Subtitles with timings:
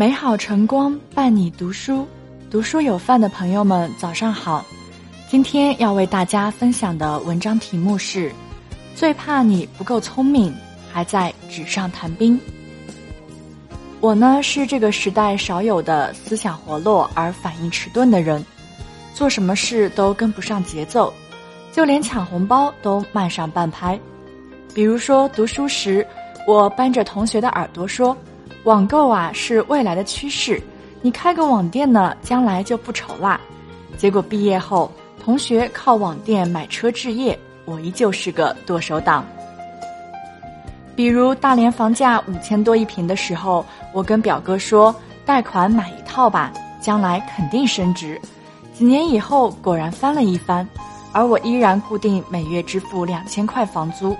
[0.00, 2.08] 美好晨光伴你读书，
[2.50, 4.64] 读书有饭的朋友们，早上好。
[5.28, 8.32] 今天要为大家分享的文章题目是：
[8.94, 10.54] 最怕你不够聪明，
[10.90, 12.40] 还在纸上谈兵。
[14.00, 18.42] 我呢是这个时代少有的思想活络而反应迟钝的人，
[19.12, 21.12] 做什么事都跟不上节奏，
[21.72, 24.00] 就连抢红包都慢上半拍。
[24.72, 26.06] 比如说读书时，
[26.46, 28.16] 我扳着同学的耳朵说。
[28.64, 30.62] 网购啊是未来的趋势，
[31.00, 33.40] 你开个网店呢，将来就不愁啦。
[33.96, 34.92] 结果毕业后，
[35.22, 39.24] 同学靠网店买车置业，我依旧是个剁手党。
[40.94, 48.20] 比如大连房价五千多一平的时候，我跟表哥说贷款买一套吧，将来肯定升值。
[48.74, 50.68] 几年以后果然翻了一番，
[51.12, 54.14] 而我依然固定每月支付两千块房租。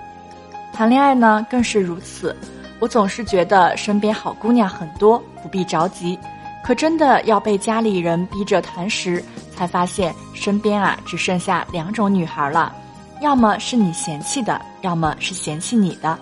[0.72, 2.34] 谈恋爱呢更是如此。
[2.81, 6.19] 我总是觉得身边好姑娘很多，不必着急。
[6.64, 9.22] 可真的要被家里人逼着谈时，
[9.55, 12.75] 才发现身边啊只剩下两种女孩了：
[13.20, 16.19] 要么是你嫌弃的，要么是嫌弃你的。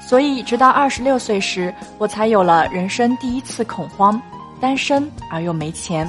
[0.00, 4.20] 所以，直到二十六岁时，我才有了人生第一次恐慌：
[4.60, 6.08] 单身而又没钱。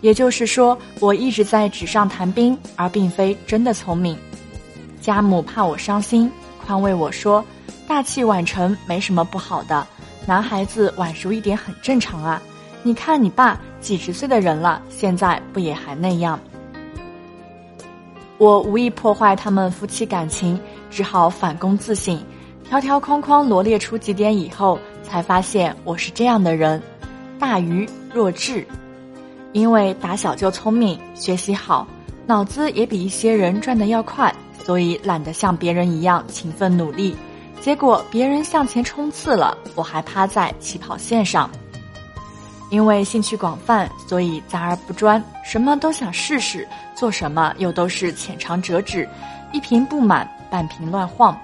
[0.00, 4.16] 也就是说，我一直在纸上谈兵，而并非真的聪明。
[5.00, 6.30] 家母怕我伤心，
[6.64, 7.44] 宽慰我说。
[7.88, 9.84] 大器晚成没什么不好的，
[10.26, 12.40] 男孩子晚熟一点很正常啊。
[12.82, 16.38] 你看你爸几十岁的人了，现在不也还那样？
[18.36, 22.22] 我无意破坏他们夫妻感情，只好反攻自省，
[22.68, 26.80] 条条框框罗列出几点以后，才发现我是这样的人：
[27.38, 28.66] 大愚弱智。
[29.54, 31.88] 因为打小就聪明，学习好，
[32.26, 37.16] 脑子也比一些人转得要快，所以懒得像别人一样勤奋努力。
[37.60, 41.50] 结果别人向前冲刺了，我还趴在起跑线上。
[42.70, 49.08] 因为兴趣广泛，所以杂而不专，什么都想试试，做什么又都是浅尝辄止，
[49.52, 51.38] 一瓶不满，半瓶乱晃。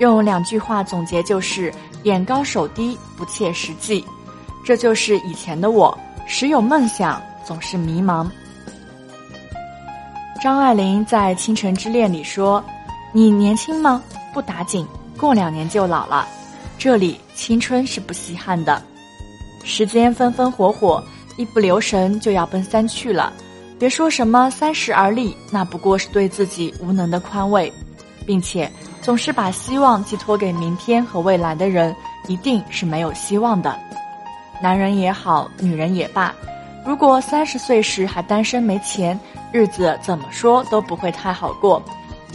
[0.00, 4.04] 用两句话总结就是：眼高手低，不切实际。
[4.64, 5.96] 这就是以前的我，
[6.26, 8.26] 时有梦想，总是迷茫。
[10.42, 12.64] 张爱玲在《倾城之恋》里说
[13.12, 14.02] ：“你年轻吗？”
[14.34, 14.84] 不打紧，
[15.16, 16.28] 过两年就老了。
[16.76, 18.82] 这里青春是不稀罕的，
[19.62, 21.02] 时间风风火火，
[21.36, 23.32] 一不留神就要奔三去了。
[23.78, 27.72] 别说什么三十而立，那不过是对自己无能的宽慰，
[28.26, 31.94] 并且总是把希望寄托给明天和未来的人，
[32.26, 33.78] 一定是没有希望的。
[34.60, 36.34] 男人也好，女人也罢，
[36.84, 39.18] 如果三十岁时还单身没钱，
[39.52, 41.80] 日子怎么说都不会太好过。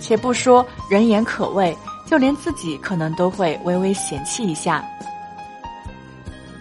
[0.01, 1.77] 且不说人言可畏。
[2.09, 4.83] 就连自己可能都会微微嫌弃一下。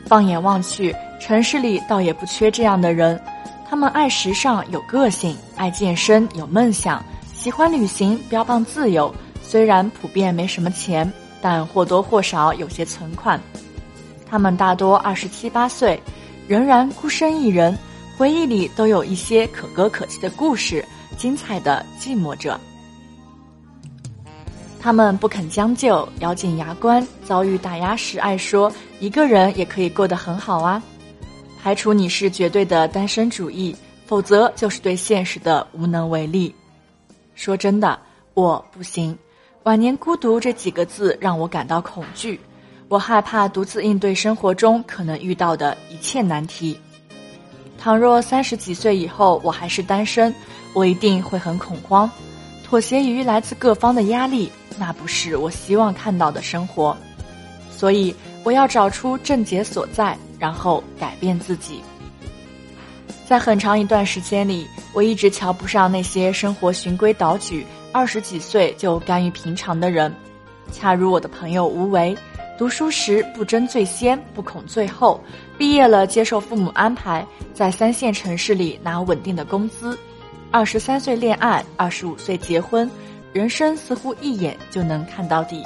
[0.07, 3.19] 放眼望去，城市里倒也不缺这样的人，
[3.67, 7.03] 他们爱时尚，有个性；爱健身，有梦想；
[7.35, 9.15] 喜欢旅行，标榜自由。
[9.43, 11.11] 虽然普遍没什么钱，
[11.41, 13.41] 但或多或少有些存款。
[14.31, 15.99] 他们大多二十七八岁，
[16.47, 17.75] 仍然孤身一人，
[18.19, 20.85] 回忆里都有一些可歌可泣的故事，
[21.17, 22.61] 精彩的寂寞着。
[24.89, 27.07] 他们不肯将就，咬紧牙关。
[27.23, 30.83] 遭遇打压时，爱说一个人也可以过得很好啊。
[31.63, 33.77] 排除你是绝对的单身主义，
[34.07, 36.55] 否则就是对现实的无能为力。
[37.35, 38.01] 说真的，
[38.33, 39.15] 我不行。
[39.65, 42.41] 晚年孤独这几个字让我感到恐惧，
[42.89, 46.75] 我害怕独自应对生活中可能遇到的一切难题。
[47.77, 50.35] 倘若三十几岁以后我还是单身，
[50.73, 52.11] 我一定会很恐慌，
[52.65, 54.51] 妥协于来自各方的压力。
[54.79, 56.97] 那不是我希望看到的生活，
[57.71, 61.83] 所以我要找出症结所在，然后改变自己。
[63.27, 70.15] 在很长一段时间里，我一直瞧不上那些生活循规蹈矩、二十几岁就甘于平常的人。
[70.73, 72.17] 恰如我的朋友吴为，
[72.57, 75.21] 读书时不争最先，不恐最后，
[75.59, 79.99] 毕业了接受父母安排，在三线城市里拿稳定的工资。
[80.51, 82.91] 二十三岁恋爱，二十五岁结婚。
[83.33, 85.63] 人生似乎一眼就能看到底。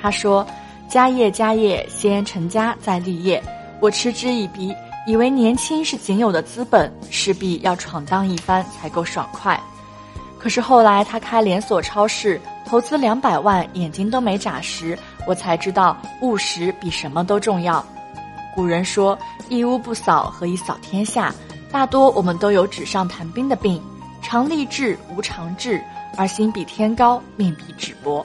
[0.00, 0.46] 他说
[0.88, 3.42] ：“家业家业，先成家再立业。”
[3.80, 4.74] 我嗤之以鼻，
[5.06, 9.60] 以为年轻是仅有的资本，势必要闯荡一番才够爽快。
[10.38, 17.84] 可是后来他开连锁超市，投资两百万，眼睛都没眨时，我才知道务实比什么都重要。
[18.54, 19.18] 古人说
[19.48, 21.34] ：“一屋不扫，何以扫天下？”
[21.70, 23.82] 大多我们都有纸上谈兵的病。
[24.22, 25.82] 常立志无常志，
[26.16, 28.24] 而心比天高，命比纸薄。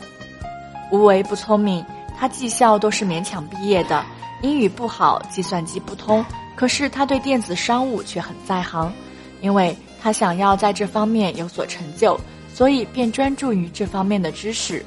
[0.92, 1.84] 无为不聪明，
[2.18, 4.04] 他技校都是勉强毕业的，
[4.42, 6.24] 英语不好，计算机不通，
[6.56, 8.94] 可是他对电子商务却很在行，
[9.42, 12.20] 因为他想要在这方面有所成就，
[12.54, 14.86] 所以便专注于这方面的知识。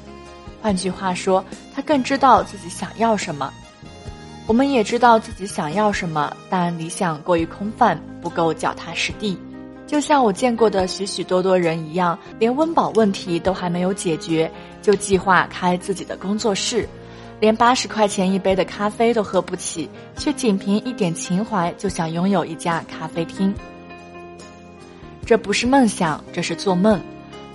[0.61, 1.43] 换句话说，
[1.75, 3.51] 他更知道自己想要什么。
[4.45, 9.37] 我们也知道自己想要什么，但理想过于空泛，不够脚踏实地。
[9.87, 14.51] 就像我见过的许许多多人一样，连温饱问题都还没有解决，
[14.81, 16.85] 就计划开自己的工作室；
[17.39, 23.53] 连八十块钱一杯的咖啡都喝不起，却仅凭一点情怀就想拥有一家咖啡厅。
[25.25, 27.01] 这不是梦想，这是做梦。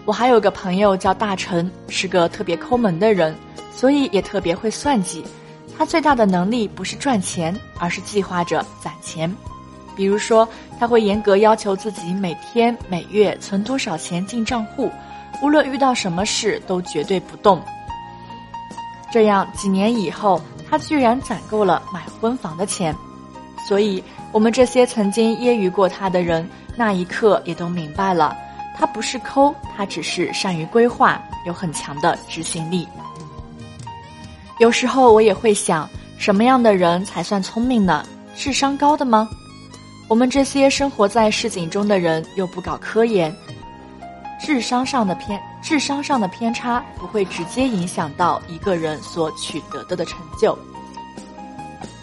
[0.07, 3.37] 我还有个朋友叫大成，是个特别抠门的人，
[3.71, 5.23] 所以也特别会算计。
[5.77, 9.31] 他最大的能力不是赚钱，而是计划着攒钱。
[9.97, 10.49] 比如说，
[10.79, 14.91] 他会严格要求自己每天、每月存多少钱进账户，
[15.43, 17.63] 无论遇到什么事都绝对不动。
[19.11, 22.95] 这样几年以后，他居然攒够了买婚房的钱。
[23.69, 24.03] 所以，
[24.33, 28.37] 我们这些曾经揶揄过他的人，那一刻也都明白了。
[28.75, 32.89] 他不是抠，他只是善于规划，有很强的执行力。
[34.59, 38.05] 有时候我也会想，什么样的人才算聪明呢？
[38.35, 39.29] 智商高的吗？
[40.13, 43.35] 我们这些生活在市井中的人，又不搞科研，
[44.39, 50.57] 智商上的偏智商上的偏差不会直接影响到一个人所取得的的成就。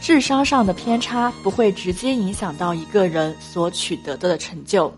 [0.02, 4.92] 智商上的偏差不会直接影响到一个人所取得的的成就。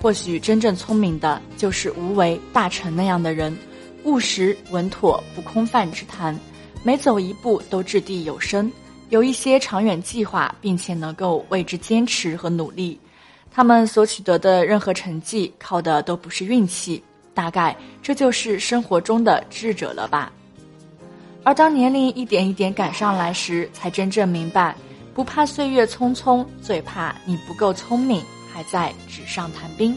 [0.00, 3.56] 或许真正聪明的就是无为大成那样的人，
[4.02, 6.36] 务实稳妥，不空泛之谈，
[6.82, 8.68] 每走一步都掷地有声，
[9.12, 12.98] 有一些长远计划，并且能够为之坚持和努力。
[13.50, 17.04] 他们所取得的任何成绩，靠的都不是运气，
[17.34, 20.32] 大概这就是生活中的智者了吧。
[21.44, 24.74] 而当年龄一点一点赶上来时，才真正明白，
[25.12, 28.22] 不怕岁月匆匆，最怕你不够聪明。
[28.50, 29.94] 还在纸上谈兵。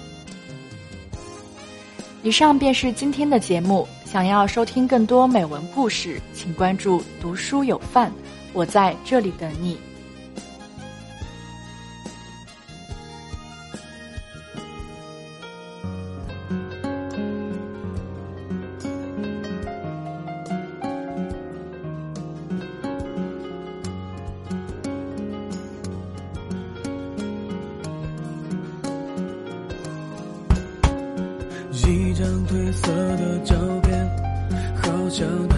[2.22, 3.88] 以上便是今天的节目。
[4.06, 8.10] 想要收听更多美文故事，请关注“读书有范”，
[8.56, 9.78] 我在这里等你。
[31.88, 32.88] 一张褪色
[33.18, 34.10] 的照片，
[34.82, 35.56] 好像带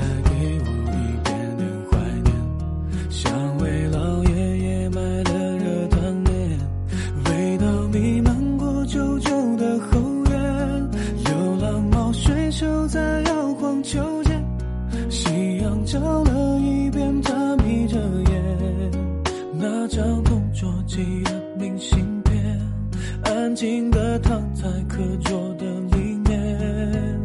[23.57, 25.65] 静的躺在课桌的
[25.97, 27.19] 里面。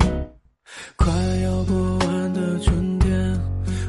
[0.96, 1.12] 快
[1.44, 3.38] 要过完的春天，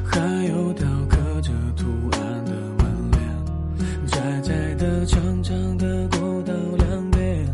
[0.04, 0.20] 还
[0.50, 7.46] 有雕刻着图案的门帘，窄窄的、长长的过道两边，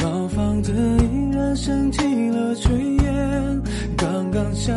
[0.00, 3.62] 老房子依然升起了炊烟。
[3.96, 4.72] 刚刚下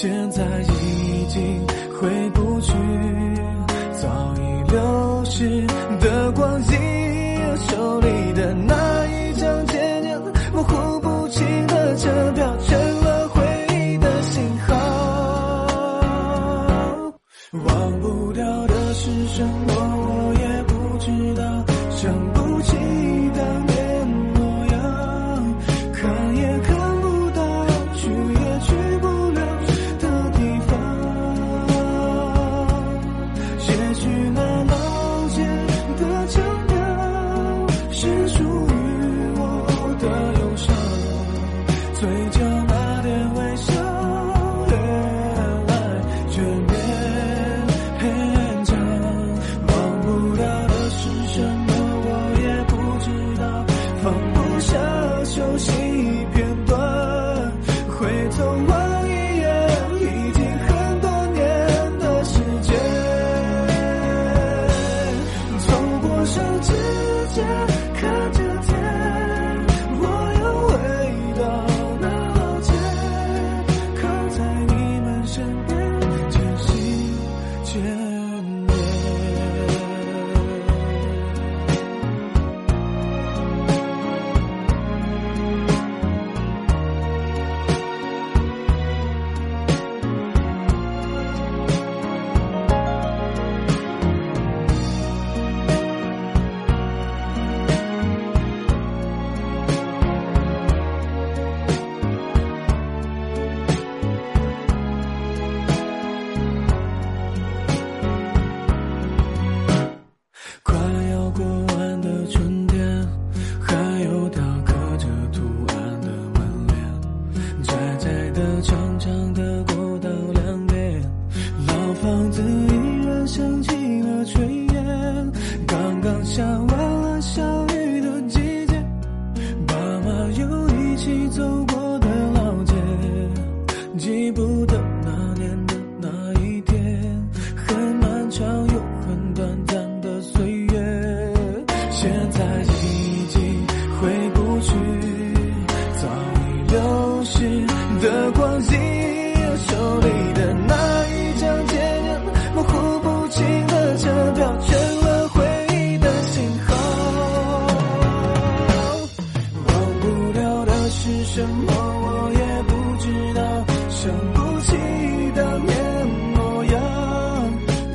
[0.00, 1.66] 现在已经
[2.00, 2.72] 回不去，
[4.00, 4.40] 早已
[4.70, 5.66] 流逝
[6.00, 6.72] 的光阴，
[7.68, 10.18] 手里的那一张渐渐
[10.54, 14.74] 模糊不清的车票，成了回忆的信号。
[17.52, 21.44] 忘不掉的是什么，我也不知道，
[21.90, 22.74] 想不起
[23.36, 23.66] 当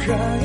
[0.07, 0.44] 样，